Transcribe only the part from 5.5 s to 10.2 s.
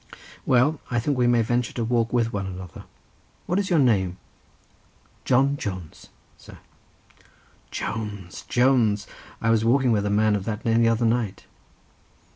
Jones, sir." "Jones! Jones! I was walking with a